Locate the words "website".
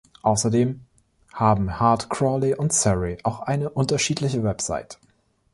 4.43-4.97